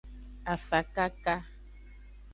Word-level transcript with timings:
Afakaka. 0.53 1.35